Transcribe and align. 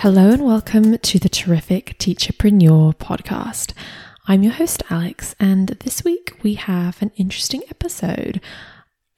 Hello 0.00 0.30
and 0.30 0.44
welcome 0.44 0.98
to 0.98 1.18
the 1.18 1.30
Terrific 1.30 1.96
Teacherpreneur 1.98 2.94
podcast. 2.96 3.72
I'm 4.28 4.42
your 4.42 4.52
host, 4.52 4.82
Alex, 4.90 5.34
and 5.40 5.68
this 5.68 6.04
week 6.04 6.38
we 6.42 6.52
have 6.54 7.00
an 7.00 7.12
interesting 7.16 7.62
episode. 7.70 8.42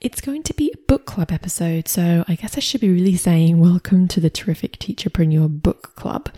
It's 0.01 0.21
going 0.21 0.45
to 0.45 0.55
be 0.55 0.73
a 0.73 0.87
book 0.87 1.05
club 1.05 1.33
episode, 1.33 1.89
so 1.89 2.25
I 2.29 2.37
guess 2.37 2.57
I 2.57 2.61
should 2.61 2.81
be 2.81 2.93
really 2.93 3.17
saying 3.17 3.59
welcome 3.59 4.07
to 4.07 4.21
the 4.21 4.31
Terrific 4.31 4.79
Teacherpreneur 4.79 5.61
Book 5.61 5.97
Club. 5.97 6.31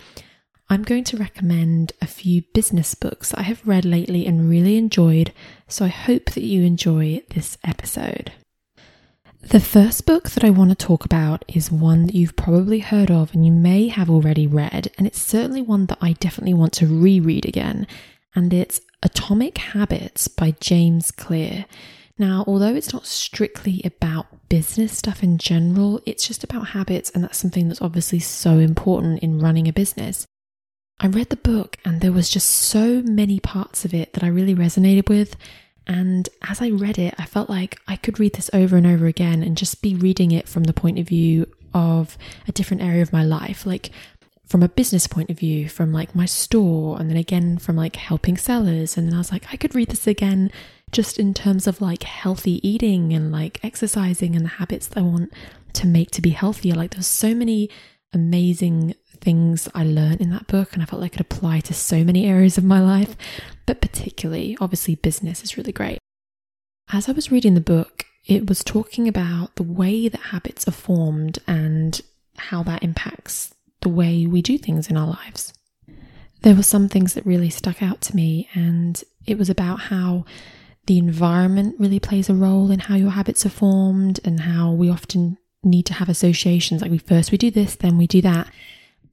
I'm 0.71 0.81
going 0.81 1.03
to 1.05 1.17
recommend 1.17 1.93
a 2.01 2.07
few 2.07 2.41
business 2.55 2.95
books 2.95 3.35
I 3.35 3.43
have 3.43 3.65
read 3.65 3.85
lately 3.85 4.25
and 4.25 4.49
really 4.49 4.75
enjoyed, 4.75 5.33
so 5.67 5.85
I 5.85 5.89
hope 5.89 6.31
that 6.31 6.43
you 6.43 6.63
enjoy 6.63 7.21
this 7.29 7.59
episode. 7.63 8.31
The 9.41 9.59
first 9.59 10.05
book 10.05 10.29
that 10.29 10.43
I 10.43 10.51
want 10.51 10.69
to 10.69 10.75
talk 10.75 11.03
about 11.03 11.43
is 11.47 11.71
one 11.71 12.05
that 12.05 12.15
you've 12.15 12.35
probably 12.35 12.79
heard 12.79 13.09
of 13.09 13.33
and 13.33 13.43
you 13.45 13.51
may 13.51 13.87
have 13.87 14.09
already 14.09 14.45
read, 14.45 14.91
and 14.97 15.07
it's 15.07 15.19
certainly 15.19 15.63
one 15.63 15.87
that 15.87 15.97
I 15.99 16.13
definitely 16.13 16.53
want 16.53 16.73
to 16.73 16.87
reread 16.87 17.45
again, 17.45 17.87
and 18.35 18.53
it's 18.53 18.81
Atomic 19.01 19.57
Habits 19.57 20.27
by 20.27 20.51
James 20.59 21.09
Clear. 21.09 21.65
Now, 22.19 22.43
although 22.45 22.75
it's 22.75 22.93
not 22.93 23.07
strictly 23.07 23.81
about 23.83 24.47
business 24.47 24.95
stuff 24.95 25.23
in 25.23 25.39
general, 25.39 26.01
it's 26.05 26.27
just 26.27 26.43
about 26.43 26.69
habits, 26.69 27.09
and 27.09 27.23
that's 27.23 27.39
something 27.39 27.67
that's 27.67 27.81
obviously 27.81 28.19
so 28.19 28.59
important 28.59 29.23
in 29.23 29.39
running 29.39 29.67
a 29.67 29.73
business. 29.73 30.27
I 30.99 31.07
read 31.07 31.29
the 31.29 31.35
book, 31.35 31.77
and 31.83 31.99
there 31.99 32.11
was 32.11 32.29
just 32.29 32.47
so 32.47 33.01
many 33.01 33.39
parts 33.39 33.85
of 33.85 33.93
it 33.93 34.13
that 34.13 34.23
I 34.23 34.27
really 34.27 34.53
resonated 34.53 35.09
with, 35.09 35.35
and 35.91 36.29
as 36.47 36.61
I 36.61 36.69
read 36.69 36.97
it, 36.97 37.13
I 37.17 37.25
felt 37.25 37.49
like 37.49 37.77
I 37.85 37.97
could 37.97 38.17
read 38.17 38.35
this 38.35 38.49
over 38.53 38.77
and 38.77 38.87
over 38.87 39.07
again 39.07 39.43
and 39.43 39.57
just 39.57 39.81
be 39.81 39.93
reading 39.93 40.31
it 40.31 40.47
from 40.47 40.63
the 40.63 40.71
point 40.71 40.97
of 40.97 41.07
view 41.09 41.47
of 41.73 42.17
a 42.47 42.53
different 42.53 42.81
area 42.81 43.01
of 43.01 43.11
my 43.11 43.25
life. 43.25 43.65
Like 43.65 43.91
from 44.45 44.63
a 44.63 44.69
business 44.69 45.05
point 45.05 45.29
of 45.29 45.37
view, 45.37 45.67
from 45.67 45.91
like 45.91 46.15
my 46.15 46.25
store, 46.25 46.97
and 46.97 47.09
then 47.09 47.17
again 47.17 47.57
from 47.57 47.75
like 47.75 47.97
helping 47.97 48.37
sellers. 48.37 48.95
And 48.95 49.05
then 49.05 49.15
I 49.15 49.17
was 49.17 49.33
like, 49.33 49.45
I 49.51 49.57
could 49.57 49.75
read 49.75 49.89
this 49.89 50.07
again 50.07 50.49
just 50.93 51.19
in 51.19 51.33
terms 51.33 51.67
of 51.67 51.81
like 51.81 52.03
healthy 52.03 52.65
eating 52.65 53.11
and 53.11 53.29
like 53.29 53.59
exercising 53.61 54.33
and 54.33 54.45
the 54.45 54.49
habits 54.49 54.87
that 54.87 54.99
I 54.99 55.01
want 55.01 55.33
to 55.73 55.87
make 55.87 56.11
to 56.11 56.21
be 56.21 56.29
healthier. 56.29 56.75
Like 56.75 56.91
there's 56.91 57.05
so 57.05 57.35
many 57.35 57.69
amazing 58.13 58.95
things 59.21 59.69
I 59.73 59.83
learned 59.83 60.21
in 60.21 60.29
that 60.31 60.47
book, 60.47 60.73
and 60.73 60.81
I 60.81 60.85
felt 60.85 61.01
like 61.01 61.15
it 61.15 61.21
applied 61.21 61.65
to 61.65 61.73
so 61.73 62.03
many 62.03 62.25
areas 62.27 62.57
of 62.57 62.63
my 62.63 62.81
life, 62.81 63.15
but 63.65 63.81
particularly, 63.81 64.57
obviously, 64.59 64.95
business 64.95 65.43
is 65.43 65.57
really 65.57 65.71
great. 65.71 65.99
As 66.91 67.07
I 67.07 67.13
was 67.13 67.31
reading 67.31 67.53
the 67.53 67.61
book, 67.61 68.05
it 68.25 68.47
was 68.47 68.63
talking 68.63 69.07
about 69.07 69.55
the 69.55 69.63
way 69.63 70.07
that 70.07 70.19
habits 70.19 70.67
are 70.67 70.71
formed 70.71 71.39
and 71.47 72.01
how 72.37 72.63
that 72.63 72.83
impacts 72.83 73.53
the 73.81 73.89
way 73.89 74.25
we 74.27 74.41
do 74.41 74.57
things 74.57 74.89
in 74.89 74.97
our 74.97 75.07
lives. 75.07 75.53
There 76.41 76.55
were 76.55 76.63
some 76.63 76.89
things 76.89 77.13
that 77.13 77.25
really 77.25 77.49
stuck 77.49 77.81
out 77.81 78.01
to 78.01 78.15
me, 78.15 78.49
and 78.53 79.01
it 79.25 79.37
was 79.37 79.49
about 79.49 79.79
how 79.81 80.25
the 80.87 80.97
environment 80.97 81.75
really 81.79 81.99
plays 81.99 82.29
a 82.29 82.33
role 82.33 82.71
in 82.71 82.79
how 82.79 82.95
your 82.95 83.11
habits 83.11 83.45
are 83.45 83.49
formed 83.49 84.19
and 84.25 84.41
how 84.41 84.71
we 84.71 84.89
often 84.89 85.37
need 85.63 85.85
to 85.85 85.93
have 85.93 86.09
associations 86.09 86.81
like 86.81 86.89
we 86.89 86.97
first 86.97 87.31
we 87.31 87.37
do 87.37 87.51
this 87.51 87.75
then 87.75 87.97
we 87.97 88.07
do 88.07 88.21
that 88.21 88.49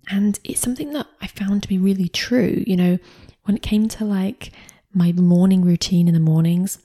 and 0.08 0.38
it's 0.44 0.60
something 0.60 0.92
that 0.92 1.06
I 1.20 1.26
found 1.26 1.62
to 1.62 1.68
be 1.68 1.78
really 1.78 2.08
true. 2.08 2.64
You 2.66 2.76
know, 2.76 2.98
when 3.44 3.56
it 3.56 3.62
came 3.62 3.88
to 3.88 4.04
like 4.04 4.52
my 4.92 5.12
morning 5.12 5.64
routine 5.64 6.08
in 6.08 6.14
the 6.14 6.20
mornings, 6.20 6.78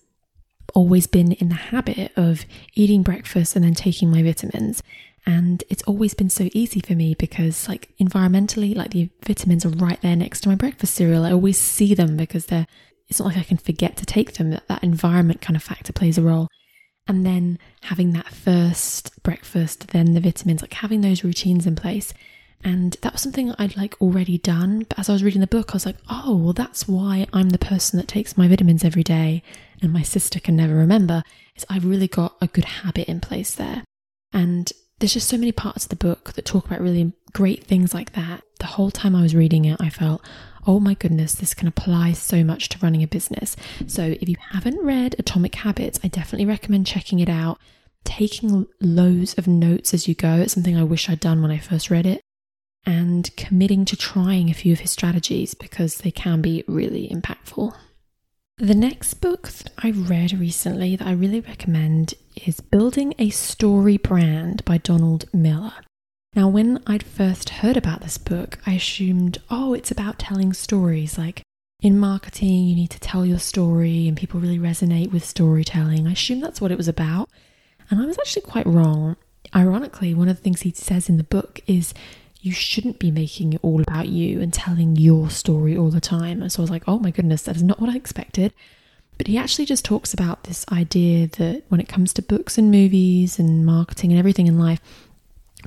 always 0.74 1.08
been 1.08 1.32
in 1.34 1.50
the 1.50 1.56
habit 1.56 2.12
of 2.16 2.46
eating 2.74 3.04
breakfast 3.04 3.56
and 3.56 3.64
then 3.64 3.74
taking 3.74 4.10
my 4.10 4.24
vitamins. 4.24 4.84
And 5.26 5.64
it's 5.70 5.84
always 5.84 6.14
been 6.14 6.30
so 6.30 6.50
easy 6.54 6.82
for 6.82 6.96
me 6.96 7.16
because, 7.18 7.70
like, 7.70 7.94
environmentally, 7.98 8.76
like 8.76 8.92
the 8.92 9.10
vitamins 9.26 9.66
are 9.66 9.70
right 9.70 10.02
there 10.02 10.18
next 10.18 10.42
to 10.42 10.50
my 10.50 10.56
breakfast 10.56 10.96
cereal. 10.96 11.24
I 11.24 11.32
always 11.32 11.58
see 11.58 11.94
them 11.94 12.18
because 12.18 12.48
they're, 12.48 12.68
it's 13.08 13.20
not 13.20 13.30
like 13.30 13.38
I 13.38 13.44
can 13.44 13.58
forget 13.58 13.96
to 13.98 14.06
take 14.06 14.34
them. 14.34 14.50
That, 14.50 14.68
that 14.68 14.84
environment 14.84 15.40
kind 15.40 15.56
of 15.56 15.64
factor 15.64 15.94
plays 15.94 16.18
a 16.18 16.22
role. 16.22 16.50
And 17.08 17.26
then 17.26 17.58
having 17.84 18.12
that 18.14 18.28
first 18.28 19.24
breakfast, 19.24 19.90
then 19.90 20.14
the 20.14 20.20
vitamins, 20.20 20.62
like 20.62 20.74
having 20.74 21.02
those 21.02 21.24
routines 21.24 21.66
in 21.66 21.78
place 21.78 22.14
and 22.64 22.96
that 23.02 23.14
was 23.14 23.22
something 23.22 23.54
I'd 23.58 23.76
like 23.76 24.02
already 24.02 24.38
done. 24.38 24.86
But 24.88 25.00
as 25.00 25.10
I 25.10 25.14
was 25.14 25.24
reading 25.24 25.42
the 25.42 25.48
book, 25.48 25.72
I 25.72 25.74
was 25.74 25.86
like, 25.86 25.98
oh, 26.10 26.36
well, 26.36 26.54
that's 26.54 26.88
why 26.88 27.28
I'm 27.34 27.50
the 27.50 27.58
person 27.58 27.98
that 27.98 28.08
takes 28.08 28.38
my 28.38 28.48
vitamins 28.48 28.86
every 28.86 29.04
day 29.04 29.44
and 29.82 29.92
my 29.92 30.02
sister 30.02 30.40
can 30.40 30.56
never 30.56 30.74
remember, 30.74 31.24
is 31.56 31.66
I've 31.70 31.86
really 31.86 32.08
got 32.08 32.36
a 32.42 32.48
good 32.48 32.66
habit 32.66 33.10
in 33.10 33.20
place 33.20 33.54
there. 33.54 33.84
And 34.32 34.72
there's 35.00 35.14
just 35.14 35.28
so 35.28 35.38
many 35.38 35.52
parts 35.52 35.84
of 35.84 35.90
the 35.90 35.96
book 35.98 36.34
that 36.34 36.46
talk 36.46 36.66
about 36.66 36.80
really 36.80 37.12
great 37.34 37.66
things 37.66 37.94
like 37.94 38.14
that. 38.14 38.44
The 38.60 38.68
whole 38.68 38.92
time 38.92 39.16
I 39.16 39.22
was 39.22 39.36
reading 39.36 39.66
it, 39.66 39.82
I 39.82 39.90
felt, 39.90 40.22
oh 40.66 40.80
my 40.80 40.94
goodness, 40.94 41.36
this 41.36 41.54
can 41.54 41.68
apply 41.68 42.14
so 42.14 42.46
much 42.46 42.70
to 42.70 42.80
running 42.80 43.04
a 43.04 43.08
business. 43.08 43.58
So 43.88 44.16
if 44.22 44.30
you 44.30 44.38
haven't 44.52 44.82
read 44.82 45.16
Atomic 45.20 45.56
Habits, 45.56 46.00
I 46.02 46.08
definitely 46.08 46.46
recommend 46.46 46.88
checking 46.88 47.20
it 47.20 47.30
out. 47.30 47.60
Taking 48.06 48.68
loads 48.82 49.34
of 49.36 49.48
notes 49.48 49.94
as 49.94 50.08
you 50.08 50.16
go. 50.16 50.36
It's 50.36 50.54
something 50.54 50.78
I 50.78 50.84
wish 50.84 51.10
I'd 51.10 51.20
done 51.20 51.42
when 51.42 51.52
I 51.52 51.58
first 51.58 51.90
read 51.90 52.06
it 52.06 52.22
and 52.86 53.36
committing 53.38 53.86
to 53.86 53.96
trying 53.96 54.50
a 54.50 54.54
few 54.54 54.74
of 54.74 54.80
his 54.80 54.92
strategies 54.92 55.54
because 55.54 55.98
they 55.98 56.12
can 56.12 56.42
be 56.42 56.64
really 56.68 57.08
impactful. 57.10 57.76
The 58.58 58.76
next 58.76 59.16
book 59.16 59.48
that 59.50 59.72
I 59.80 59.92
read 59.92 60.34
recently 60.34 60.96
that 60.96 61.08
I 61.08 61.12
really 61.12 61.40
recommend 61.40 62.14
is 62.46 62.60
Building 62.60 63.14
a 63.18 63.30
Story 63.30 63.98
Brand 63.98 64.64
by 64.64 64.78
Donald 64.78 65.26
Miller. 65.34 65.74
Now, 66.36 66.48
when 66.48 66.82
I'd 66.88 67.04
first 67.04 67.50
heard 67.50 67.78
about 67.78 68.02
this 68.02 68.18
book, 68.18 68.60
I 68.66 68.74
assumed, 68.74 69.40
oh, 69.50 69.74
it's 69.74 69.92
about 69.92 70.20
telling 70.20 70.54
stories. 70.54 71.18
Like 71.18 71.42
in 71.82 71.98
marketing, 71.98 72.66
you 72.66 72.76
need 72.76 72.90
to 72.92 73.00
tell 73.00 73.26
your 73.26 73.40
story 73.40 74.08
and 74.08 74.18
people 74.18 74.40
really 74.40 74.60
resonate 74.60 75.12
with 75.12 75.26
storytelling. 75.26 76.08
I 76.08 76.14
assumed 76.14 76.44
that's 76.44 76.62
what 76.62 76.72
it 76.72 76.78
was 76.78 76.88
about. 76.88 77.30
And 77.90 78.02
I 78.02 78.06
was 78.06 78.18
actually 78.18 78.44
quite 78.44 78.66
wrong. 78.66 79.16
Ironically, 79.56 80.14
one 80.14 80.30
of 80.30 80.38
the 80.38 80.42
things 80.42 80.62
he 80.62 80.72
says 80.72 81.10
in 81.10 81.18
the 81.18 81.24
book 81.24 81.60
is 81.68 81.94
you 82.44 82.52
shouldn't 82.52 83.00
be 83.00 83.10
making 83.10 83.54
it 83.54 83.62
all 83.64 83.82
about 83.82 84.10
you 84.10 84.42
and 84.42 84.54
telling 84.54 84.98
your 84.98 85.30
story 85.30 85.78
all 85.78 85.90
the 85.90 86.02
time. 86.02 86.42
And 86.42 86.52
so 86.52 86.60
I 86.60 86.64
was 86.64 86.70
like, 86.70 86.84
oh 86.88 87.00
my 87.00 87.10
goodness, 87.10 87.44
that 87.44 87.56
is 87.56 87.64
not 87.64 87.80
what 87.80 87.90
I 87.90 87.96
expected. 87.96 88.54
But 89.18 89.28
he 89.28 89.38
actually 89.38 89.66
just 89.66 89.86
talks 89.86 90.14
about 90.14 90.44
this 90.44 90.66
idea 90.70 91.28
that 91.38 91.64
when 91.70 91.80
it 91.80 91.88
comes 91.88 92.12
to 92.14 92.22
books 92.22 92.58
and 92.58 92.70
movies 92.70 93.40
and 93.40 93.66
marketing 93.66 94.12
and 94.12 94.20
everything 94.20 94.48
in 94.48 94.60
life, 94.60 94.82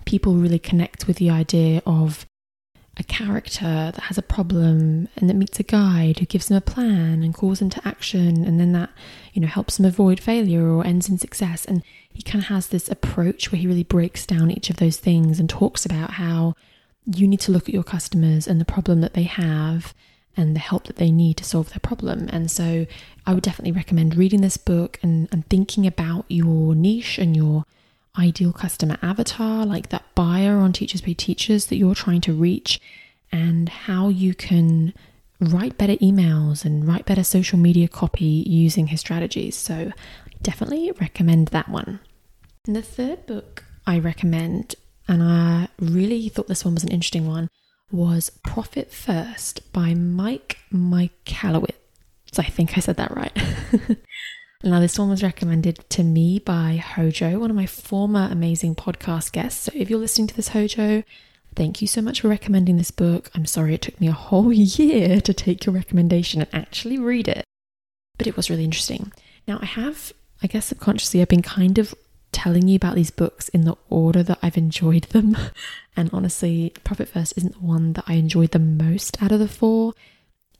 people 0.04 0.34
really 0.34 0.58
connect 0.58 1.06
with 1.06 1.16
the 1.16 1.30
idea 1.30 1.80
of 1.86 2.26
a 2.98 3.04
character 3.04 3.92
that 3.94 4.04
has 4.04 4.18
a 4.18 4.22
problem 4.22 5.08
and 5.16 5.30
that 5.30 5.34
meets 5.34 5.58
a 5.58 5.62
guide 5.62 6.18
who 6.18 6.26
gives 6.26 6.48
them 6.48 6.58
a 6.58 6.62
plan 6.62 7.22
and 7.22 7.34
calls 7.34 7.58
them 7.58 7.70
to 7.70 7.88
action 7.88 8.44
and 8.44 8.58
then 8.58 8.72
that 8.72 8.90
you 9.34 9.40
know 9.40 9.48
helps 9.48 9.76
them 9.76 9.84
avoid 9.84 10.18
failure 10.18 10.66
or 10.66 10.84
ends 10.84 11.08
in 11.08 11.18
success 11.18 11.66
and 11.66 11.82
he 12.16 12.22
kind 12.22 12.42
of 12.42 12.48
has 12.48 12.68
this 12.68 12.88
approach 12.88 13.52
where 13.52 13.60
he 13.60 13.66
really 13.66 13.82
breaks 13.82 14.24
down 14.24 14.50
each 14.50 14.70
of 14.70 14.78
those 14.78 14.96
things 14.96 15.38
and 15.38 15.50
talks 15.50 15.84
about 15.84 16.12
how 16.12 16.54
you 17.04 17.28
need 17.28 17.40
to 17.40 17.52
look 17.52 17.68
at 17.68 17.74
your 17.74 17.84
customers 17.84 18.48
and 18.48 18.58
the 18.58 18.64
problem 18.64 19.02
that 19.02 19.12
they 19.12 19.24
have 19.24 19.92
and 20.34 20.56
the 20.56 20.60
help 20.60 20.84
that 20.84 20.96
they 20.96 21.10
need 21.10 21.36
to 21.36 21.44
solve 21.44 21.68
their 21.70 21.80
problem. 21.80 22.26
And 22.32 22.50
so 22.50 22.86
I 23.26 23.34
would 23.34 23.42
definitely 23.42 23.72
recommend 23.72 24.16
reading 24.16 24.40
this 24.40 24.56
book 24.56 24.98
and, 25.02 25.28
and 25.30 25.46
thinking 25.50 25.86
about 25.86 26.24
your 26.28 26.74
niche 26.74 27.18
and 27.18 27.36
your 27.36 27.64
ideal 28.18 28.52
customer 28.54 28.96
avatar, 29.02 29.66
like 29.66 29.90
that 29.90 30.14
buyer 30.14 30.56
on 30.56 30.72
Teachers 30.72 31.02
Pay 31.02 31.12
Teachers 31.12 31.66
that 31.66 31.76
you're 31.76 31.94
trying 31.94 32.22
to 32.22 32.32
reach, 32.32 32.80
and 33.30 33.68
how 33.68 34.08
you 34.08 34.34
can 34.34 34.94
write 35.38 35.76
better 35.76 35.96
emails 35.96 36.64
and 36.64 36.88
write 36.88 37.04
better 37.04 37.22
social 37.22 37.58
media 37.58 37.88
copy 37.88 38.42
using 38.46 38.86
his 38.86 39.00
strategies. 39.00 39.54
So 39.54 39.92
definitely 40.40 40.92
recommend 40.92 41.48
that 41.48 41.68
one. 41.68 42.00
And 42.66 42.74
the 42.74 42.82
third 42.82 43.26
book 43.26 43.64
I 43.86 43.98
recommend, 43.98 44.74
and 45.06 45.22
I 45.22 45.68
really 45.78 46.28
thought 46.28 46.48
this 46.48 46.64
one 46.64 46.74
was 46.74 46.82
an 46.82 46.90
interesting 46.90 47.26
one, 47.26 47.48
was 47.92 48.30
Profit 48.42 48.92
First 48.92 49.72
by 49.72 49.94
Mike 49.94 50.58
Michalowicz. 50.72 51.72
I 52.38 52.42
think 52.42 52.76
I 52.76 52.80
said 52.80 52.96
that 52.96 53.16
right. 53.16 53.34
now, 54.64 54.80
this 54.80 54.98
one 54.98 55.08
was 55.08 55.22
recommended 55.22 55.88
to 55.90 56.02
me 56.02 56.38
by 56.40 56.76
Hojo, 56.76 57.38
one 57.38 57.50
of 57.50 57.56
my 57.56 57.66
former 57.66 58.28
amazing 58.30 58.74
podcast 58.74 59.32
guests. 59.32 59.62
So 59.62 59.72
if 59.74 59.88
you're 59.88 59.98
listening 59.98 60.26
to 60.28 60.36
this, 60.36 60.48
Hojo, 60.48 61.02
Thank 61.56 61.80
you 61.80 61.88
so 61.88 62.02
much 62.02 62.20
for 62.20 62.28
recommending 62.28 62.76
this 62.76 62.90
book. 62.90 63.30
I'm 63.34 63.46
sorry 63.46 63.72
it 63.72 63.80
took 63.80 63.98
me 63.98 64.08
a 64.08 64.12
whole 64.12 64.52
year 64.52 65.22
to 65.22 65.32
take 65.32 65.64
your 65.64 65.74
recommendation 65.74 66.42
and 66.42 66.54
actually 66.54 66.98
read 66.98 67.28
it, 67.28 67.44
but 68.18 68.26
it 68.26 68.36
was 68.36 68.50
really 68.50 68.64
interesting. 68.64 69.10
Now, 69.48 69.58
I 69.62 69.64
have, 69.64 70.12
I 70.42 70.48
guess 70.48 70.66
subconsciously, 70.66 71.22
I've 71.22 71.28
been 71.28 71.40
kind 71.40 71.78
of 71.78 71.94
telling 72.32 72.68
you 72.68 72.76
about 72.76 72.94
these 72.94 73.10
books 73.10 73.48
in 73.50 73.64
the 73.64 73.76
order 73.88 74.22
that 74.22 74.38
I've 74.42 74.56
enjoyed 74.58 75.04
them. 75.04 75.36
And 75.98 76.10
honestly, 76.12 76.74
Profit 76.84 77.08
First 77.08 77.32
isn't 77.38 77.54
the 77.54 77.66
one 77.66 77.94
that 77.94 78.04
I 78.06 78.14
enjoyed 78.14 78.50
the 78.50 78.58
most 78.58 79.22
out 79.22 79.32
of 79.32 79.38
the 79.38 79.48
four. 79.48 79.94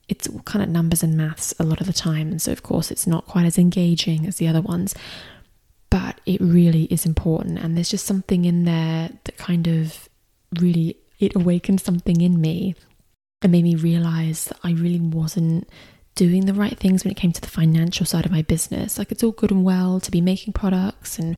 It's 0.09 0.27
kind 0.45 0.63
of 0.63 0.69
numbers 0.69 1.03
and 1.03 1.15
maths 1.15 1.53
a 1.59 1.63
lot 1.63 1.79
of 1.79 1.85
the 1.85 1.93
time. 1.93 2.31
And 2.31 2.41
so, 2.41 2.51
of 2.51 2.63
course, 2.63 2.89
it's 2.89 3.05
not 3.05 3.27
quite 3.27 3.45
as 3.45 3.59
engaging 3.59 4.25
as 4.25 4.37
the 4.37 4.47
other 4.47 4.61
ones. 4.61 4.95
But 5.91 6.19
it 6.25 6.41
really 6.41 6.85
is 6.85 7.05
important. 7.05 7.59
And 7.59 7.77
there's 7.77 7.91
just 7.91 8.07
something 8.07 8.45
in 8.45 8.65
there 8.65 9.11
that 9.25 9.37
kind 9.37 9.67
of 9.67 10.09
really, 10.59 10.97
it 11.19 11.35
awakened 11.35 11.81
something 11.81 12.19
in 12.19 12.41
me 12.41 12.73
and 13.43 13.51
made 13.51 13.63
me 13.63 13.75
realize 13.75 14.45
that 14.45 14.57
I 14.63 14.71
really 14.71 14.99
wasn't 14.99 15.69
doing 16.17 16.47
the 16.47 16.53
right 16.53 16.77
things 16.77 17.03
when 17.03 17.11
it 17.11 17.17
came 17.17 17.31
to 17.31 17.39
the 17.39 17.47
financial 17.47 18.05
side 18.05 18.25
of 18.25 18.31
my 18.31 18.41
business. 18.41 18.97
Like 18.97 19.11
it's 19.11 19.23
all 19.23 19.31
good 19.31 19.51
and 19.51 19.63
well 19.63 19.99
to 19.99 20.11
be 20.11 20.19
making 20.19 20.53
products 20.53 21.19
and 21.19 21.37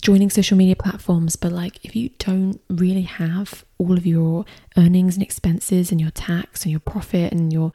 joining 0.00 0.30
social 0.30 0.56
media 0.56 0.76
platforms, 0.76 1.36
but 1.36 1.52
like 1.52 1.84
if 1.84 1.94
you 1.94 2.10
don't 2.18 2.60
really 2.70 3.02
have 3.02 3.64
all 3.76 3.98
of 3.98 4.06
your 4.06 4.46
earnings 4.78 5.16
and 5.16 5.22
expenses 5.22 5.90
and 5.90 6.00
your 6.00 6.12
tax 6.12 6.62
and 6.62 6.70
your 6.70 6.80
profit 6.80 7.32
and 7.32 7.52
your 7.52 7.72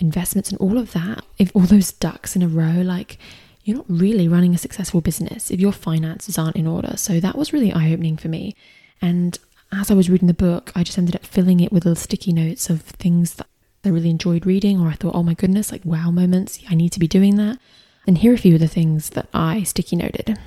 investments 0.00 0.50
and 0.50 0.58
all 0.60 0.78
of 0.78 0.92
that, 0.92 1.24
if 1.38 1.54
all 1.54 1.62
those 1.62 1.92
ducks 1.92 2.34
in 2.34 2.42
a 2.42 2.48
row, 2.48 2.80
like 2.82 3.18
you're 3.62 3.76
not 3.76 3.86
really 3.88 4.26
running 4.26 4.54
a 4.54 4.58
successful 4.58 5.02
business 5.02 5.50
if 5.50 5.60
your 5.60 5.72
finances 5.72 6.38
aren't 6.38 6.56
in 6.56 6.66
order. 6.66 6.96
So 6.96 7.20
that 7.20 7.36
was 7.36 7.52
really 7.52 7.72
eye 7.72 7.92
opening 7.92 8.16
for 8.16 8.28
me. 8.28 8.56
And 9.02 9.38
as 9.70 9.90
I 9.90 9.94
was 9.94 10.08
reading 10.08 10.28
the 10.28 10.34
book, 10.34 10.72
I 10.74 10.82
just 10.82 10.96
ended 10.96 11.16
up 11.16 11.26
filling 11.26 11.60
it 11.60 11.70
with 11.70 11.84
little 11.84 12.00
sticky 12.00 12.32
notes 12.32 12.70
of 12.70 12.80
things 12.82 13.34
that 13.34 13.46
I 13.86 13.90
really 13.90 14.10
enjoyed 14.10 14.44
reading, 14.44 14.80
or 14.80 14.88
I 14.88 14.94
thought, 14.94 15.14
oh 15.14 15.22
my 15.22 15.34
goodness, 15.34 15.70
like 15.72 15.84
wow 15.84 16.10
moments, 16.10 16.58
I 16.68 16.74
need 16.74 16.90
to 16.92 17.00
be 17.00 17.08
doing 17.08 17.36
that. 17.36 17.58
And 18.06 18.18
here 18.18 18.32
are 18.32 18.34
a 18.34 18.38
few 18.38 18.54
of 18.54 18.60
the 18.60 18.68
things 18.68 19.10
that 19.10 19.28
I 19.32 19.62
sticky 19.62 19.96
noted. 19.96 20.38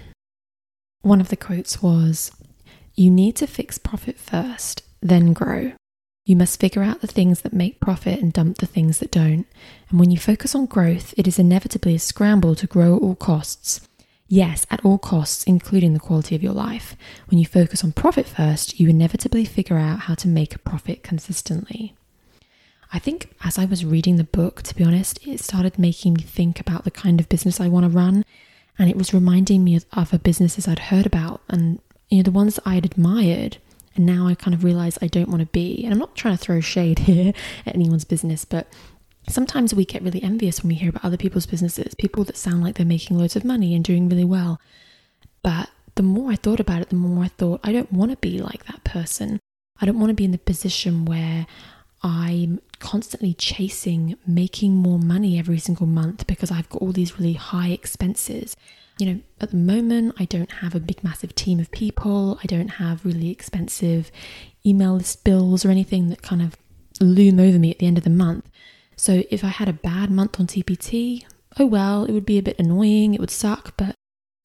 One 1.01 1.21
of 1.21 1.29
the 1.29 1.37
quotes 1.37 1.81
was, 1.81 2.31
You 2.95 3.09
need 3.09 3.35
to 3.37 3.47
fix 3.47 3.77
profit 3.77 4.17
first, 4.17 4.83
then 5.01 5.33
grow. 5.33 5.71
You 6.25 6.35
must 6.35 6.59
figure 6.59 6.83
out 6.83 7.01
the 7.01 7.07
things 7.07 7.41
that 7.41 7.53
make 7.53 7.79
profit 7.79 8.19
and 8.21 8.31
dump 8.31 8.57
the 8.59 8.65
things 8.65 8.99
that 8.99 9.11
don't. 9.11 9.47
And 9.89 9.99
when 9.99 10.11
you 10.11 10.17
focus 10.19 10.53
on 10.53 10.67
growth, 10.67 11.13
it 11.17 11.27
is 11.27 11.39
inevitably 11.39 11.95
a 11.95 11.99
scramble 11.99 12.55
to 12.55 12.67
grow 12.67 12.97
at 12.97 13.01
all 13.01 13.15
costs. 13.15 13.81
Yes, 14.27 14.67
at 14.69 14.85
all 14.85 14.99
costs, 14.99 15.43
including 15.45 15.93
the 15.93 15.99
quality 15.99 16.35
of 16.35 16.43
your 16.43 16.53
life. 16.53 16.95
When 17.29 17.39
you 17.39 17.47
focus 17.47 17.83
on 17.83 17.93
profit 17.93 18.27
first, 18.27 18.79
you 18.79 18.87
inevitably 18.87 19.43
figure 19.45 19.79
out 19.79 20.01
how 20.01 20.13
to 20.15 20.27
make 20.27 20.53
a 20.53 20.59
profit 20.59 21.01
consistently. 21.01 21.95
I 22.91 22.99
think 22.99 23.35
as 23.43 23.57
I 23.57 23.65
was 23.65 23.85
reading 23.85 24.15
the 24.15 24.23
book, 24.23 24.63
to 24.63 24.75
be 24.75 24.83
honest, 24.83 25.25
it 25.25 25.39
started 25.39 25.77
making 25.77 26.13
me 26.15 26.21
think 26.21 26.59
about 26.59 26.83
the 26.83 26.91
kind 26.91 27.19
of 27.19 27.29
business 27.29 27.59
I 27.59 27.67
want 27.67 27.83
to 27.85 27.89
run. 27.89 28.25
And 28.77 28.89
it 28.89 28.95
was 28.95 29.13
reminding 29.13 29.63
me 29.63 29.75
of 29.75 29.85
other 29.91 30.17
businesses 30.17 30.67
I'd 30.67 30.79
heard 30.79 31.05
about 31.05 31.41
and, 31.49 31.79
you 32.09 32.17
know, 32.17 32.23
the 32.23 32.31
ones 32.31 32.55
that 32.55 32.67
I'd 32.67 32.85
admired. 32.85 33.57
And 33.95 34.05
now 34.05 34.27
I 34.27 34.35
kind 34.35 34.55
of 34.55 34.63
realize 34.63 34.97
I 35.01 35.07
don't 35.07 35.29
want 35.29 35.41
to 35.41 35.47
be. 35.47 35.83
And 35.83 35.93
I'm 35.93 35.99
not 35.99 36.15
trying 36.15 36.35
to 36.35 36.41
throw 36.43 36.59
shade 36.61 36.99
here 37.09 37.33
at 37.65 37.75
anyone's 37.75 38.05
business, 38.05 38.45
but 38.45 38.67
sometimes 39.27 39.73
we 39.75 39.85
get 39.85 40.01
really 40.01 40.23
envious 40.23 40.63
when 40.63 40.69
we 40.69 40.75
hear 40.75 40.89
about 40.89 41.05
other 41.05 41.17
people's 41.17 41.45
businesses, 41.45 41.93
people 41.93 42.23
that 42.23 42.37
sound 42.37 42.63
like 42.63 42.75
they're 42.75 42.85
making 42.85 43.17
loads 43.17 43.35
of 43.35 43.45
money 43.45 43.75
and 43.75 43.83
doing 43.83 44.09
really 44.09 44.25
well. 44.25 44.59
But 45.43 45.69
the 45.95 46.03
more 46.03 46.31
I 46.31 46.35
thought 46.35 46.59
about 46.59 46.81
it, 46.81 46.89
the 46.89 46.95
more 46.95 47.23
I 47.23 47.27
thought, 47.27 47.59
I 47.63 47.71
don't 47.71 47.91
want 47.91 48.11
to 48.11 48.17
be 48.17 48.39
like 48.39 48.65
that 48.65 48.83
person. 48.83 49.39
I 49.81 49.85
don't 49.85 49.99
want 49.99 50.09
to 50.09 50.15
be 50.15 50.25
in 50.25 50.31
the 50.31 50.37
position 50.37 51.05
where 51.05 51.45
I'm 52.01 52.61
constantly 52.79 53.33
chasing 53.33 54.15
making 54.25 54.75
more 54.75 54.99
money 54.99 55.37
every 55.37 55.59
single 55.59 55.85
month 55.85 56.27
because 56.27 56.49
I've 56.51 56.69
got 56.69 56.81
all 56.81 56.91
these 56.91 57.19
really 57.19 57.33
high 57.33 57.69
expenses. 57.69 58.55
You 58.97 59.05
know, 59.05 59.19
at 59.41 59.51
the 59.51 59.57
moment, 59.57 60.15
I 60.17 60.25
don't 60.25 60.51
have 60.51 60.75
a 60.75 60.79
big, 60.79 61.03
massive 61.03 61.35
team 61.35 61.59
of 61.59 61.71
people. 61.71 62.39
I 62.43 62.47
don't 62.47 62.67
have 62.69 63.05
really 63.05 63.29
expensive 63.29 64.11
email 64.65 64.95
list 64.95 65.23
bills 65.23 65.65
or 65.65 65.69
anything 65.69 66.09
that 66.09 66.21
kind 66.21 66.41
of 66.41 66.57
loom 67.01 67.39
over 67.39 67.57
me 67.57 67.71
at 67.71 67.79
the 67.79 67.87
end 67.87 67.97
of 67.97 68.03
the 68.03 68.09
month. 68.09 68.49
So 68.95 69.23
if 69.29 69.43
I 69.43 69.47
had 69.47 69.69
a 69.69 69.73
bad 69.73 70.11
month 70.11 70.39
on 70.39 70.47
TPT, 70.47 71.23
oh 71.57 71.65
well, 71.65 72.03
it 72.03 72.11
would 72.11 72.25
be 72.25 72.37
a 72.37 72.43
bit 72.43 72.59
annoying, 72.59 73.13
it 73.13 73.19
would 73.21 73.31
suck, 73.31 73.73
but 73.77 73.95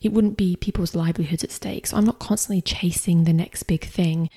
it 0.00 0.12
wouldn't 0.12 0.36
be 0.36 0.54
people's 0.56 0.94
livelihoods 0.94 1.42
at 1.42 1.50
stake. 1.50 1.86
So 1.86 1.96
I'm 1.96 2.04
not 2.04 2.18
constantly 2.18 2.60
chasing 2.60 3.24
the 3.24 3.32
next 3.32 3.64
big 3.64 3.84
thing. 3.84 4.30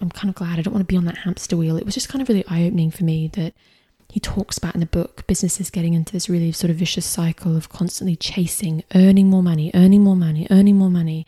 I'm 0.00 0.10
kind 0.10 0.28
of 0.28 0.34
glad 0.34 0.58
I 0.58 0.62
don't 0.62 0.72
want 0.72 0.86
to 0.86 0.92
be 0.92 0.96
on 0.96 1.04
that 1.04 1.18
hamster 1.18 1.56
wheel. 1.56 1.76
It 1.76 1.84
was 1.84 1.94
just 1.94 2.08
kind 2.08 2.22
of 2.22 2.28
really 2.28 2.44
eye 2.48 2.64
opening 2.64 2.90
for 2.90 3.04
me 3.04 3.28
that 3.34 3.54
he 4.10 4.18
talks 4.18 4.58
about 4.58 4.74
in 4.74 4.80
the 4.80 4.86
book 4.86 5.26
businesses 5.26 5.70
getting 5.70 5.94
into 5.94 6.12
this 6.12 6.28
really 6.28 6.52
sort 6.52 6.70
of 6.70 6.76
vicious 6.76 7.06
cycle 7.06 7.56
of 7.56 7.68
constantly 7.68 8.16
chasing, 8.16 8.82
earning 8.94 9.28
more 9.28 9.42
money, 9.42 9.70
earning 9.74 10.02
more 10.02 10.16
money, 10.16 10.46
earning 10.50 10.76
more 10.76 10.90
money, 10.90 11.26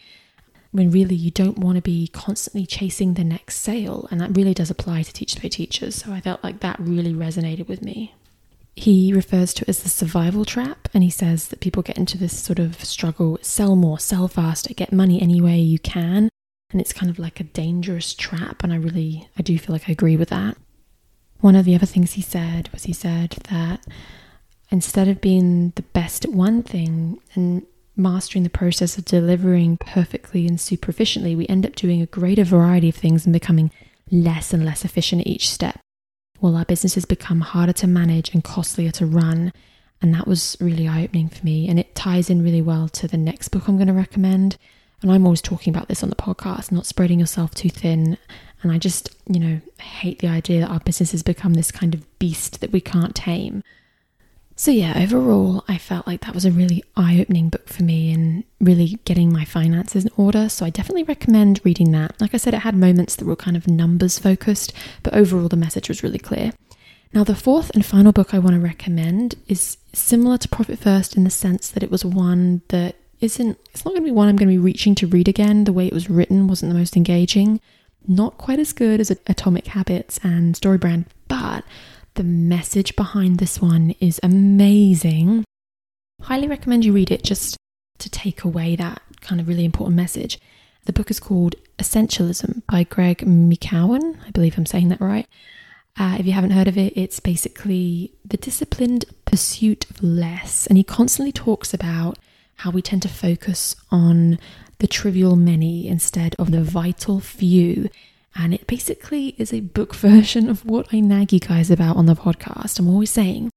when 0.73 0.91
really 0.91 1.15
you 1.15 1.31
don't 1.31 1.59
want 1.59 1.77
to 1.77 1.83
be 1.83 2.09
constantly 2.09 2.67
chasing 2.67 3.15
the 3.15 3.25
next 3.25 3.57
sale. 3.57 4.09
And 4.11 4.21
that 4.21 4.37
really 4.37 4.55
does 4.55 4.71
apply 4.71 5.03
to 5.03 5.13
Teachers 5.13 5.39
Pay 5.39 5.51
Teachers. 5.51 5.97
So 5.97 6.13
I 6.13 6.21
felt 6.21 6.43
like 6.43 6.61
that 6.61 6.81
really 6.81 7.13
resonated 7.13 7.69
with 7.69 7.83
me. 7.83 8.15
He 8.75 9.13
refers 9.13 9.53
to 9.55 9.65
it 9.65 9.69
as 9.69 9.83
the 9.83 9.91
survival 9.91 10.47
trap, 10.47 10.89
and 10.95 11.05
he 11.05 11.11
says 11.11 11.49
that 11.49 11.61
people 11.61 11.83
get 11.83 11.99
into 11.99 12.17
this 12.17 12.43
sort 12.43 12.59
of 12.59 12.83
struggle 12.83 13.39
sell 13.43 13.77
more, 13.77 13.99
sell 13.99 14.29
faster, 14.29 14.73
get 14.73 14.95
money 14.95 15.21
any 15.21 15.43
way 15.43 15.59
you 15.59 15.79
can 15.79 16.31
and 16.73 16.81
it's 16.81 16.93
kind 16.93 17.11
of 17.11 17.19
like 17.19 17.39
a 17.39 17.45
dangerous 17.45 18.15
trap 18.15 18.65
and 18.65 18.73
i 18.73 18.77
really 18.77 19.29
i 19.39 19.43
do 19.43 19.59
feel 19.59 19.73
like 19.73 19.89
i 19.89 19.93
agree 19.93 20.17
with 20.17 20.31
that. 20.31 20.57
One 21.41 21.57
of 21.57 21.65
the 21.65 21.75
other 21.75 21.87
things 21.87 22.13
he 22.13 22.23
said 22.23 22.69
was 22.73 22.85
he 22.85 22.93
said 22.93 23.31
that 23.51 23.85
instead 24.71 25.09
of 25.09 25.21
being 25.21 25.73
the 25.75 25.83
best 25.83 26.25
at 26.25 26.33
one 26.33 26.63
thing 26.63 27.21
and 27.35 27.67
mastering 27.97 28.45
the 28.45 28.51
process 28.51 28.97
of 28.97 29.05
delivering 29.05 29.77
perfectly 29.77 30.47
and 30.47 30.61
super 30.61 30.91
efficiently 30.91 31.37
we 31.37 31.47
end 31.49 31.67
up 31.67 31.75
doing 31.75 32.01
a 32.01 32.07
greater 32.07 32.45
variety 32.45 32.89
of 32.89 32.95
things 32.95 33.27
and 33.27 33.33
becoming 33.33 33.71
less 34.11 34.53
and 34.53 34.65
less 34.65 34.85
efficient 34.85 35.21
at 35.21 35.27
each 35.27 35.51
step 35.51 35.79
while 36.39 36.57
our 36.57 36.65
businesses 36.65 37.05
become 37.05 37.41
harder 37.41 37.73
to 37.73 37.87
manage 37.87 38.33
and 38.35 38.43
costlier 38.43 38.91
to 38.91 39.07
run. 39.07 39.53
And 40.01 40.13
that 40.15 40.27
was 40.27 40.57
really 40.61 40.89
eye-opening 40.89 41.29
for 41.29 41.45
me 41.45 41.69
and 41.69 41.79
it 41.79 41.95
ties 41.95 42.29
in 42.31 42.43
really 42.43 42.63
well 42.63 42.89
to 42.89 43.07
the 43.07 43.17
next 43.17 43.51
book 43.51 43.69
i'm 43.69 43.77
going 43.77 43.87
to 43.87 43.93
recommend 43.93 44.57
and 45.03 45.13
I'm 45.13 45.25
always 45.25 45.43
talking 45.43 45.75
about 45.75 45.89
this 45.89 46.03
on 46.03 46.11
the 46.11 46.17
podcast, 46.17 46.73
not 46.73 46.87
spreading 46.87 47.21
yourself 47.21 47.55
too 47.55 47.69
thin. 47.69 48.19
And 48.63 48.71
I 48.71 48.79
just, 48.79 49.11
you 49.27 49.41
know, 49.41 49.61
hate 49.81 50.21
the 50.21 50.29
idea 50.29 50.61
that 50.61 50.71
our 50.71 50.81
business 50.81 51.11
has 51.13 51.23
become 51.23 51.55
this 51.55 51.73
kind 51.73 51.95
of 51.95 52.19
beast 52.19 52.61
that 52.61 52.73
we 52.73 52.81
can't 52.81 53.15
tame. 53.15 53.65
So, 54.55 54.71
yeah, 54.71 54.97
overall, 54.97 55.65
I 55.67 55.79
felt 55.79 56.07
like 56.07 56.21
that 56.21 56.35
was 56.35 56.45
a 56.45 56.53
really 56.53 56.85
eye 56.97 57.19
opening 57.21 57.49
book 57.49 57.69
for 57.69 57.83
me 57.83 58.13
and 58.13 58.45
really 58.61 59.01
getting 59.05 59.33
my 59.33 59.45
finances 59.45 60.05
in 60.05 60.11
order. 60.17 60.49
So, 60.49 60.65
I 60.65 60.71
definitely 60.71 61.03
recommend 61.03 61.61
reading 61.65 61.91
that. 61.93 62.21
Like 62.21 62.35
I 62.35 62.37
said, 62.37 62.55
it 62.55 62.59
had 62.59 62.77
moments 62.77 63.17
that 63.17 63.25
were 63.25 63.35
kind 63.35 63.57
of 63.57 63.67
numbers 63.67 64.19
focused, 64.19 64.73
but 65.03 65.15
overall, 65.15 65.49
the 65.49 65.57
message 65.57 65.89
was 65.89 66.03
really 66.03 66.19
clear. 66.19 66.53
Now, 67.15 67.25
the 67.25 67.35
fourth 67.35 67.71
and 67.75 67.85
final 67.85 68.13
book 68.13 68.33
I 68.33 68.39
want 68.39 68.55
to 68.55 68.61
recommend 68.61 69.35
is 69.49 69.79
similar 69.93 70.39
to 70.39 70.49
Profit 70.49 70.79
First 70.79 71.17
in 71.17 71.25
the 71.25 71.31
sense 71.31 71.69
that 71.71 71.83
it 71.83 71.91
was 71.91 72.05
one 72.05 72.63
that 72.69 72.97
isn't 73.23 73.59
it's 73.71 73.85
not 73.85 73.93
going 73.93 74.03
to 74.03 74.09
be 74.09 74.13
one 74.13 74.29
I'm 74.29 74.37
going 74.37 74.49
to 74.49 74.55
be 74.55 74.59
reaching 74.59 74.95
to 74.97 75.07
read 75.07 75.29
again. 75.29 75.65
The 75.65 75.73
way 75.73 75.87
it 75.87 75.93
was 75.93 76.11
written 76.11 76.49
wasn't 76.49 76.73
the 76.73 76.79
most 76.79 76.97
engaging. 76.97 77.61
Not 78.07 78.37
quite 78.37 78.59
as 78.59 78.73
good 78.73 79.01
as 79.01 79.11
Atomic 79.11 79.69
Habits 79.69 80.19
and 80.23 80.55
Storybrand, 80.55 81.07
but 81.29 81.65
the 82.15 82.25
message 82.25 82.97
behind 82.97 83.39
this 83.39 83.61
one 83.63 83.95
is 84.01 84.21
amazing. 84.23 85.45
Highly 86.23 86.49
recommend 86.49 86.85
you 86.85 86.93
read 86.93 87.11
it 87.11 87.23
just 87.23 87.57
to 87.99 88.11
take 88.11 88.43
away 88.43 88.75
that 88.77 89.01
kind 89.21 89.41
of 89.41 89.47
really 89.47 89.65
important 89.65 89.97
message. 89.97 90.39
The 90.85 90.93
book 90.93 91.11
is 91.11 91.21
called 91.21 91.55
Essentialism 91.79 92.63
by 92.67 92.83
Greg 92.83 93.19
McKeown. 93.19 94.19
I 94.27 94.31
believe 94.31 94.59
I'm 94.59 94.67
saying 94.67 94.89
that 94.89 95.01
right. 95.01 95.27
Uh, 95.97 96.17
if 96.19 96.27
you 96.27 96.33
haven't 96.33 96.51
heard 96.51 96.69
of 96.69 96.77
it, 96.77 96.93
it's 96.97 97.21
basically 97.21 98.15
the 98.25 98.37
disciplined 98.37 99.05
pursuit 99.27 99.89
of 99.91 100.03
less. 100.03 100.67
And 100.67 100.77
he 100.77 100.83
constantly 100.83 101.33
talks 101.33 101.73
about 101.73 102.19
how 102.63 102.71
we 102.71 102.81
tend 102.81 103.03
to 103.03 103.09
focus 103.09 103.75
on 103.91 104.39
the 104.79 104.87
trivial 104.87 105.35
many 105.35 105.89
instead 105.89 106.37
of 106.39 106.53
the 106.53 106.63
vital 106.63 107.19
few. 107.19 107.91
And 108.37 108.55
it 108.55 108.69
basically 108.69 109.35
is 109.37 109.53
a 109.53 109.61
book 109.61 109.95
version 109.97 110.49
of 110.49 110.65
what 110.65 110.87
I 110.93 111.01
nag 111.01 111.33
you 111.33 111.41
guys 111.41 111.73
about 111.73 111.97
on 111.97 112.07
the 112.07 112.15
podcast. 112.15 112.79
I'm 112.79 112.89
always 112.89 113.11
saying, 113.11 113.51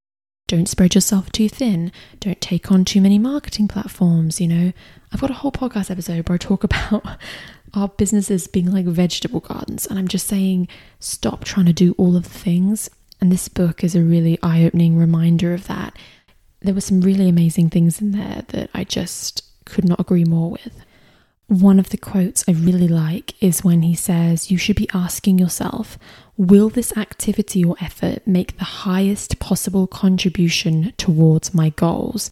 don't 0.48 0.68
spread 0.68 0.96
yourself 0.96 1.32
too 1.32 1.48
thin. 1.48 1.92
Don't 2.20 2.42
take 2.42 2.72
on 2.72 2.84
too 2.84 3.00
many 3.00 3.20
marketing 3.20 3.68
platforms. 3.68 4.42
You 4.42 4.48
know, 4.48 4.74
I've 5.12 5.22
got 5.22 5.30
a 5.30 5.36
whole 5.36 5.52
podcast 5.52 5.92
episode 5.92 6.28
where 6.28 6.36
I 6.36 6.40
talk 6.40 6.64
about 6.94 7.06
our 7.76 7.90
businesses 7.90 8.48
being 8.48 8.72
like 8.72 8.86
vegetable 8.86 9.40
gardens. 9.40 9.86
And 9.86 10.00
I'm 10.00 10.08
just 10.08 10.26
saying, 10.26 10.68
stop 11.00 11.44
trying 11.44 11.68
to 11.68 11.74
do 11.74 11.94
all 12.00 12.16
of 12.16 12.24
the 12.24 12.30
things. 12.40 12.90
And 13.22 13.32
this 13.32 13.50
book 13.50 13.84
is 13.84 13.96
a 13.96 14.02
really 14.02 14.40
eye 14.42 14.64
opening 14.64 14.98
reminder 14.98 15.54
of 15.54 15.68
that 15.68 15.96
there 16.66 16.74
were 16.76 16.82
some 16.82 17.02
really 17.02 17.30
amazing 17.30 17.70
things 17.70 18.02
in 18.02 18.12
there 18.12 18.44
that 18.50 18.70
I 18.74 18.84
just 18.84 19.44
could 19.66 19.86
not 19.86 20.00
agree 20.00 20.26
more 20.26 20.52
with. 20.52 20.74
One 21.48 21.80
of 21.80 21.90
the 21.90 21.98
quotes 21.98 22.44
I 22.48 22.54
really 22.54 22.88
like 22.88 23.42
is 23.42 23.64
when 23.64 23.84
he 23.84 23.96
says, 23.96 24.50
You 24.50 24.58
should 24.58 24.76
be 24.76 24.90
asking 24.94 25.38
yourself, 25.38 25.98
will 26.38 26.70
this 26.70 26.96
activity 26.98 27.64
or 27.64 27.76
effort 27.80 28.26
make 28.26 28.58
the 28.58 28.64
highest 28.64 29.40
possible 29.40 29.86
contribution 29.86 30.94
towards 30.98 31.54
my 31.54 31.70
goals? 31.70 32.32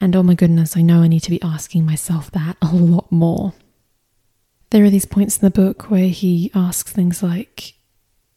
And 0.00 0.14
oh 0.14 0.22
my 0.22 0.34
goodness, 0.34 0.76
I 0.76 0.82
know 0.82 1.02
I 1.02 1.08
need 1.08 1.22
to 1.24 1.30
be 1.30 1.42
asking 1.42 1.84
myself 1.84 2.30
that 2.32 2.56
a 2.62 2.72
lot 2.74 3.10
more. 3.10 3.54
There 4.70 4.84
are 4.84 4.90
these 4.90 5.04
points 5.04 5.38
in 5.38 5.46
the 5.46 5.50
book 5.50 5.90
where 5.90 6.08
he 6.08 6.50
asks 6.54 6.92
things 6.92 7.22
like, 7.22 7.74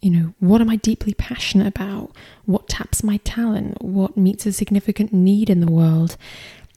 you 0.08 0.14
know, 0.14 0.34
what 0.40 0.62
am 0.62 0.70
I 0.70 0.78
deeply 0.78 1.14
passionate 1.14 1.68
about? 1.68 2.12
What 2.46 2.70
taps 2.70 3.04
my 3.04 3.18
talent? 3.26 3.82
What 3.84 4.16
meets 4.16 4.46
a 4.46 4.54
significant 4.54 5.12
need 5.12 5.50
in 5.50 5.60
the 5.60 5.70
world? 5.70 6.16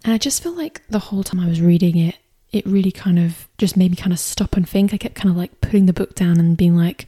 And 0.03 0.13
I 0.13 0.19
just 0.19 0.43
feel 0.43 0.51
like 0.57 0.83
the 0.89 0.99
whole 0.99 1.23
time 1.23 1.39
I 1.39 1.47
was 1.47 1.61
reading 1.61 1.97
it, 1.97 2.17
it 2.51 2.67
really 2.67 2.91
kind 2.91 3.21
of 3.21 3.47
just 3.57 3.77
made 3.77 3.93
me 3.93 3.97
kind 3.97 4.13
of 4.13 4.19
stop 4.19 4.57
and 4.57 4.69
think. 4.69 4.93
I 4.93 4.97
kept 4.97 5.15
kind 5.15 5.31
of 5.31 5.37
like 5.37 5.61
putting 5.61 5.87
the 5.87 5.93
book 5.93 6.17
down 6.17 6.41
and 6.41 6.57
being 6.57 6.77
like, 6.77 7.07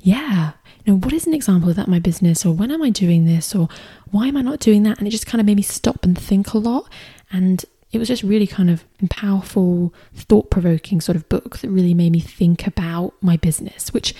yeah, 0.00 0.54
you 0.84 0.92
know, 0.92 0.98
what 0.98 1.12
is 1.12 1.28
an 1.28 1.32
example 1.32 1.70
of 1.70 1.76
that 1.76 1.86
in 1.86 1.92
my 1.92 2.00
business? 2.00 2.44
Or 2.44 2.52
when 2.52 2.72
am 2.72 2.82
I 2.82 2.90
doing 2.90 3.24
this? 3.24 3.54
Or 3.54 3.68
why 4.10 4.26
am 4.26 4.36
I 4.36 4.42
not 4.42 4.58
doing 4.58 4.82
that? 4.82 4.98
And 4.98 5.06
it 5.06 5.12
just 5.12 5.28
kind 5.28 5.40
of 5.40 5.46
made 5.46 5.58
me 5.58 5.62
stop 5.62 6.02
and 6.02 6.18
think 6.18 6.54
a 6.54 6.58
lot. 6.58 6.90
And 7.30 7.64
it 7.92 7.98
was 7.98 8.08
just 8.08 8.24
really 8.24 8.48
kind 8.48 8.68
of 8.68 8.84
powerful, 9.10 9.94
thought 10.12 10.50
provoking 10.50 11.00
sort 11.00 11.14
of 11.14 11.28
book 11.28 11.58
that 11.58 11.70
really 11.70 11.94
made 11.94 12.10
me 12.10 12.18
think 12.18 12.66
about 12.66 13.14
my 13.20 13.36
business, 13.36 13.94
which 13.94 14.12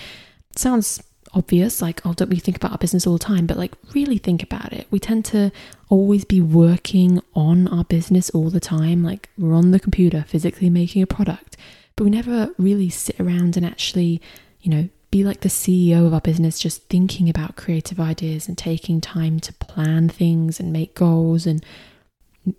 sounds 0.55 1.03
obvious, 1.33 1.81
like, 1.81 2.05
oh, 2.05 2.13
don't 2.13 2.29
we 2.29 2.37
think 2.37 2.57
about 2.57 2.71
our 2.71 2.77
business 2.77 3.07
all 3.07 3.13
the 3.13 3.19
time? 3.19 3.45
But 3.45 3.57
like, 3.57 3.73
really 3.93 4.17
think 4.17 4.43
about 4.43 4.71
it. 4.73 4.87
We 4.91 4.99
tend 4.99 5.25
to 5.25 5.51
always 5.89 6.25
be 6.25 6.41
working 6.41 7.21
on 7.35 7.67
our 7.67 7.83
business 7.83 8.29
all 8.31 8.49
the 8.49 8.59
time. 8.59 9.03
Like, 9.03 9.29
we're 9.37 9.53
on 9.53 9.71
the 9.71 9.79
computer 9.79 10.23
physically 10.27 10.69
making 10.69 11.01
a 11.01 11.07
product, 11.07 11.57
but 11.95 12.03
we 12.03 12.09
never 12.09 12.49
really 12.57 12.89
sit 12.89 13.19
around 13.19 13.57
and 13.57 13.65
actually, 13.65 14.21
you 14.61 14.71
know, 14.71 14.89
be 15.11 15.23
like 15.23 15.41
the 15.41 15.49
CEO 15.49 16.07
of 16.07 16.13
our 16.13 16.21
business, 16.21 16.57
just 16.59 16.89
thinking 16.89 17.29
about 17.29 17.55
creative 17.55 17.99
ideas 17.99 18.47
and 18.47 18.57
taking 18.57 18.99
time 18.99 19.39
to 19.39 19.53
plan 19.53 20.09
things 20.09 20.59
and 20.59 20.73
make 20.73 20.95
goals 20.95 21.45
and, 21.45 21.63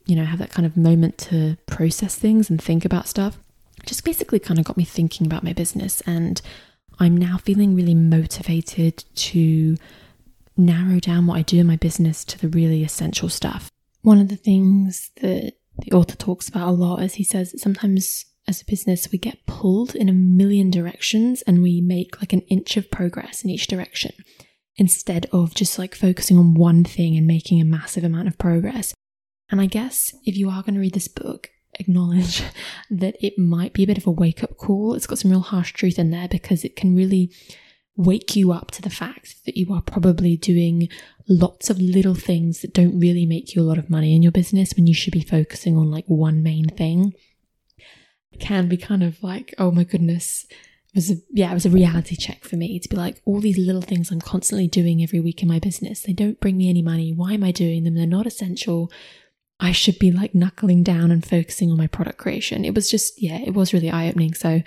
you 0.06 0.14
know, 0.14 0.24
have 0.24 0.38
that 0.38 0.52
kind 0.52 0.64
of 0.64 0.76
moment 0.76 1.18
to 1.18 1.56
process 1.66 2.14
things 2.14 2.48
and 2.48 2.62
think 2.62 2.84
about 2.84 3.08
stuff. 3.08 3.38
Just 3.84 4.04
basically 4.04 4.38
kind 4.38 4.60
of 4.60 4.64
got 4.64 4.76
me 4.76 4.84
thinking 4.84 5.26
about 5.26 5.42
my 5.42 5.52
business 5.52 6.00
and 6.06 6.40
I'm 6.98 7.16
now 7.16 7.38
feeling 7.38 7.74
really 7.74 7.94
motivated 7.94 9.04
to 9.14 9.76
narrow 10.56 11.00
down 11.00 11.26
what 11.26 11.38
I 11.38 11.42
do 11.42 11.58
in 11.58 11.66
my 11.66 11.76
business 11.76 12.24
to 12.26 12.38
the 12.38 12.48
really 12.48 12.84
essential 12.84 13.28
stuff. 13.28 13.70
One 14.02 14.20
of 14.20 14.28
the 14.28 14.36
things 14.36 15.10
that 15.20 15.54
the 15.78 15.92
author 15.92 16.16
talks 16.16 16.48
about 16.48 16.68
a 16.68 16.72
lot 16.72 17.02
is 17.02 17.14
he 17.14 17.24
says 17.24 17.52
that 17.52 17.58
sometimes 17.58 18.26
as 18.46 18.60
a 18.60 18.66
business 18.66 19.10
we 19.10 19.18
get 19.18 19.46
pulled 19.46 19.94
in 19.94 20.08
a 20.08 20.12
million 20.12 20.70
directions 20.70 21.42
and 21.42 21.62
we 21.62 21.80
make 21.80 22.20
like 22.20 22.32
an 22.32 22.42
inch 22.42 22.76
of 22.76 22.90
progress 22.90 23.42
in 23.42 23.50
each 23.50 23.66
direction 23.66 24.12
instead 24.76 25.26
of 25.32 25.54
just 25.54 25.78
like 25.78 25.94
focusing 25.94 26.36
on 26.36 26.54
one 26.54 26.84
thing 26.84 27.16
and 27.16 27.26
making 27.26 27.60
a 27.60 27.64
massive 27.64 28.04
amount 28.04 28.28
of 28.28 28.38
progress. 28.38 28.92
And 29.50 29.60
I 29.60 29.66
guess 29.66 30.14
if 30.24 30.36
you 30.36 30.50
are 30.50 30.62
going 30.62 30.74
to 30.74 30.80
read 30.80 30.94
this 30.94 31.08
book, 31.08 31.50
acknowledge 31.80 32.42
that 32.90 33.16
it 33.20 33.38
might 33.38 33.72
be 33.72 33.84
a 33.84 33.86
bit 33.86 33.98
of 33.98 34.06
a 34.06 34.10
wake 34.10 34.42
up 34.42 34.56
call. 34.56 34.94
It's 34.94 35.06
got 35.06 35.18
some 35.18 35.30
real 35.30 35.40
harsh 35.40 35.72
truth 35.72 35.98
in 35.98 36.10
there 36.10 36.28
because 36.28 36.64
it 36.64 36.76
can 36.76 36.94
really 36.94 37.30
wake 37.96 38.34
you 38.34 38.52
up 38.52 38.70
to 38.72 38.82
the 38.82 38.90
fact 38.90 39.44
that 39.44 39.56
you 39.56 39.72
are 39.72 39.82
probably 39.82 40.36
doing 40.36 40.88
lots 41.28 41.70
of 41.70 41.80
little 41.80 42.14
things 42.14 42.60
that 42.60 42.74
don't 42.74 42.98
really 42.98 43.24
make 43.24 43.54
you 43.54 43.62
a 43.62 43.64
lot 43.64 43.78
of 43.78 43.88
money 43.88 44.14
in 44.14 44.22
your 44.22 44.32
business 44.32 44.74
when 44.74 44.86
you 44.86 44.94
should 44.94 45.12
be 45.12 45.22
focusing 45.22 45.76
on 45.76 45.90
like 45.90 46.04
one 46.06 46.42
main 46.42 46.68
thing. 46.68 47.14
It 48.32 48.40
can 48.40 48.68
be 48.68 48.76
kind 48.76 49.02
of 49.02 49.22
like, 49.22 49.54
oh 49.58 49.70
my 49.70 49.84
goodness. 49.84 50.44
It 50.50 50.96
was 50.96 51.10
a, 51.10 51.14
yeah, 51.30 51.50
it 51.50 51.54
was 51.54 51.66
a 51.66 51.70
reality 51.70 52.16
check 52.16 52.44
for 52.44 52.56
me 52.56 52.78
to 52.78 52.88
be 52.88 52.96
like, 52.96 53.20
all 53.24 53.40
these 53.40 53.58
little 53.58 53.82
things 53.82 54.10
I'm 54.10 54.20
constantly 54.20 54.68
doing 54.68 55.02
every 55.02 55.20
week 55.20 55.42
in 55.42 55.48
my 55.48 55.58
business, 55.58 56.02
they 56.02 56.12
don't 56.12 56.40
bring 56.40 56.56
me 56.56 56.68
any 56.68 56.82
money. 56.82 57.12
Why 57.12 57.32
am 57.32 57.44
I 57.44 57.52
doing 57.52 57.84
them? 57.84 57.94
They're 57.94 58.06
not 58.06 58.26
essential. 58.26 58.90
I 59.60 59.72
should 59.72 59.98
be 59.98 60.10
like 60.10 60.34
knuckling 60.34 60.82
down 60.82 61.10
and 61.10 61.24
focusing 61.24 61.70
on 61.70 61.76
my 61.76 61.86
product 61.86 62.18
creation. 62.18 62.64
It 62.64 62.74
was 62.74 62.90
just, 62.90 63.22
yeah, 63.22 63.38
it 63.38 63.54
was 63.54 63.72
really 63.72 63.90
eye 63.90 64.08
opening. 64.08 64.34
So 64.34 64.62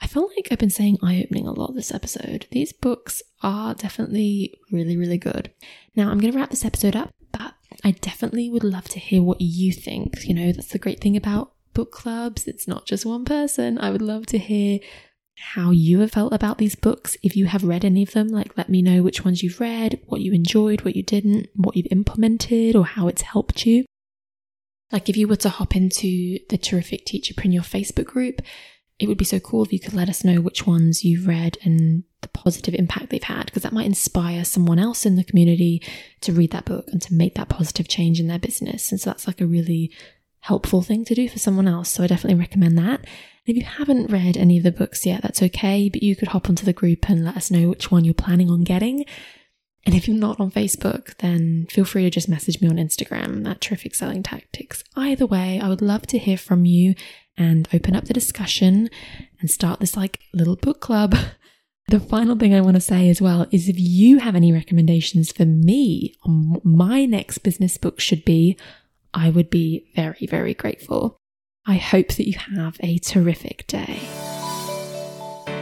I 0.00 0.06
feel 0.06 0.30
like 0.36 0.48
I've 0.50 0.58
been 0.58 0.70
saying 0.70 0.98
eye 1.02 1.22
opening 1.22 1.46
a 1.46 1.52
lot 1.52 1.74
this 1.74 1.92
episode. 1.92 2.46
These 2.50 2.72
books 2.72 3.22
are 3.42 3.74
definitely 3.74 4.58
really, 4.72 4.96
really 4.96 5.18
good. 5.18 5.52
Now 5.94 6.10
I'm 6.10 6.18
going 6.18 6.32
to 6.32 6.38
wrap 6.38 6.50
this 6.50 6.64
episode 6.64 6.96
up, 6.96 7.10
but 7.32 7.54
I 7.84 7.92
definitely 7.92 8.48
would 8.48 8.64
love 8.64 8.88
to 8.90 8.98
hear 8.98 9.22
what 9.22 9.40
you 9.40 9.72
think. 9.72 10.24
You 10.24 10.34
know, 10.34 10.52
that's 10.52 10.72
the 10.72 10.78
great 10.78 11.00
thing 11.00 11.16
about 11.16 11.52
book 11.74 11.92
clubs. 11.92 12.46
It's 12.46 12.66
not 12.66 12.86
just 12.86 13.04
one 13.04 13.24
person. 13.24 13.78
I 13.78 13.90
would 13.90 14.02
love 14.02 14.26
to 14.26 14.38
hear 14.38 14.80
how 15.36 15.70
you 15.70 16.00
have 16.00 16.12
felt 16.12 16.32
about 16.32 16.58
these 16.58 16.74
books. 16.74 17.16
If 17.22 17.36
you 17.36 17.46
have 17.46 17.62
read 17.62 17.84
any 17.84 18.02
of 18.02 18.12
them, 18.12 18.28
like 18.28 18.56
let 18.56 18.68
me 18.68 18.82
know 18.82 19.02
which 19.02 19.24
ones 19.24 19.42
you've 19.42 19.60
read, 19.60 20.00
what 20.06 20.20
you 20.20 20.32
enjoyed, 20.32 20.82
what 20.82 20.96
you 20.96 21.02
didn't, 21.02 21.48
what 21.54 21.76
you've 21.76 21.92
implemented, 21.92 22.74
or 22.74 22.84
how 22.84 23.06
it's 23.06 23.22
helped 23.22 23.66
you. 23.66 23.84
Like 24.90 25.08
if 25.08 25.16
you 25.16 25.28
were 25.28 25.36
to 25.36 25.48
hop 25.48 25.76
into 25.76 26.38
the 26.48 26.58
Terrific 26.58 27.04
Teacherpreneur 27.04 27.60
Facebook 27.60 28.06
group, 28.06 28.40
it 28.98 29.06
would 29.06 29.18
be 29.18 29.24
so 29.24 29.38
cool 29.38 29.62
if 29.62 29.72
you 29.72 29.78
could 29.78 29.94
let 29.94 30.08
us 30.08 30.24
know 30.24 30.40
which 30.40 30.66
ones 30.66 31.04
you've 31.04 31.28
read 31.28 31.56
and 31.62 32.02
the 32.22 32.28
positive 32.28 32.74
impact 32.74 33.10
they've 33.10 33.22
had, 33.22 33.46
because 33.46 33.62
that 33.62 33.72
might 33.72 33.86
inspire 33.86 34.44
someone 34.44 34.78
else 34.78 35.06
in 35.06 35.14
the 35.14 35.22
community 35.22 35.80
to 36.20 36.32
read 36.32 36.50
that 36.50 36.64
book 36.64 36.86
and 36.88 37.00
to 37.02 37.14
make 37.14 37.34
that 37.36 37.48
positive 37.48 37.86
change 37.86 38.18
in 38.18 38.26
their 38.26 38.40
business. 38.40 38.90
And 38.90 39.00
so 39.00 39.10
that's 39.10 39.26
like 39.26 39.40
a 39.40 39.46
really 39.46 39.92
helpful 40.40 40.82
thing 40.82 41.04
to 41.04 41.14
do 41.14 41.28
for 41.28 41.38
someone 41.38 41.68
else. 41.68 41.90
So 41.90 42.02
I 42.02 42.08
definitely 42.08 42.40
recommend 42.40 42.76
that. 42.78 43.00
And 43.00 43.08
if 43.46 43.56
you 43.56 43.62
haven't 43.62 44.10
read 44.10 44.36
any 44.36 44.58
of 44.58 44.64
the 44.64 44.72
books 44.72 45.06
yet, 45.06 45.22
that's 45.22 45.42
okay, 45.42 45.88
but 45.88 46.02
you 46.02 46.16
could 46.16 46.28
hop 46.28 46.48
onto 46.48 46.64
the 46.66 46.72
group 46.72 47.08
and 47.08 47.24
let 47.24 47.36
us 47.36 47.50
know 47.50 47.68
which 47.68 47.90
one 47.90 48.04
you're 48.04 48.14
planning 48.14 48.50
on 48.50 48.64
getting. 48.64 49.04
And 49.88 49.96
if 49.96 50.06
you're 50.06 50.18
not 50.18 50.38
on 50.38 50.50
Facebook, 50.50 51.16
then 51.16 51.66
feel 51.70 51.86
free 51.86 52.02
to 52.02 52.10
just 52.10 52.28
message 52.28 52.60
me 52.60 52.68
on 52.68 52.76
Instagram 52.76 53.48
at 53.48 53.62
Terrific 53.62 53.94
Selling 53.94 54.22
Tactics. 54.22 54.84
Either 54.96 55.24
way, 55.24 55.58
I 55.62 55.70
would 55.70 55.80
love 55.80 56.06
to 56.08 56.18
hear 56.18 56.36
from 56.36 56.66
you 56.66 56.94
and 57.38 57.66
open 57.72 57.96
up 57.96 58.04
the 58.04 58.12
discussion 58.12 58.90
and 59.40 59.50
start 59.50 59.80
this 59.80 59.96
like 59.96 60.20
little 60.34 60.56
book 60.56 60.80
club. 60.80 61.16
The 61.86 62.00
final 62.00 62.36
thing 62.36 62.52
I 62.54 62.60
want 62.60 62.74
to 62.74 62.82
say 62.82 63.08
as 63.08 63.22
well 63.22 63.46
is 63.50 63.66
if 63.66 63.76
you 63.78 64.18
have 64.18 64.36
any 64.36 64.52
recommendations 64.52 65.32
for 65.32 65.46
me 65.46 66.14
on 66.22 66.60
my 66.62 67.06
next 67.06 67.38
business 67.38 67.78
book 67.78 67.98
should 67.98 68.26
be, 68.26 68.58
I 69.14 69.30
would 69.30 69.48
be 69.48 69.90
very, 69.96 70.26
very 70.26 70.52
grateful. 70.52 71.16
I 71.66 71.76
hope 71.76 72.08
that 72.08 72.28
you 72.28 72.38
have 72.54 72.76
a 72.80 72.98
terrific 72.98 73.66
day. 73.68 74.00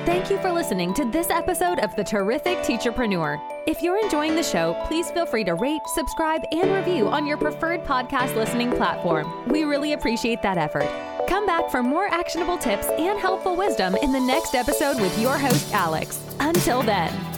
Thank 0.04 0.28
you 0.28 0.38
for 0.38 0.50
listening 0.50 0.94
to 0.94 1.04
this 1.12 1.30
episode 1.30 1.78
of 1.78 1.94
The 1.94 2.02
Terrific 2.02 2.58
Teacherpreneur. 2.64 3.55
If 3.66 3.82
you're 3.82 3.98
enjoying 3.98 4.36
the 4.36 4.44
show, 4.44 4.80
please 4.86 5.10
feel 5.10 5.26
free 5.26 5.42
to 5.42 5.54
rate, 5.54 5.82
subscribe, 5.86 6.44
and 6.52 6.72
review 6.72 7.08
on 7.08 7.26
your 7.26 7.36
preferred 7.36 7.82
podcast 7.82 8.36
listening 8.36 8.70
platform. 8.70 9.48
We 9.48 9.64
really 9.64 9.92
appreciate 9.92 10.40
that 10.42 10.56
effort. 10.56 10.88
Come 11.28 11.46
back 11.46 11.68
for 11.68 11.82
more 11.82 12.06
actionable 12.06 12.58
tips 12.58 12.86
and 12.86 13.18
helpful 13.18 13.56
wisdom 13.56 13.96
in 13.96 14.12
the 14.12 14.20
next 14.20 14.54
episode 14.54 15.00
with 15.00 15.18
your 15.18 15.36
host, 15.36 15.74
Alex. 15.74 16.24
Until 16.38 16.82
then. 16.82 17.35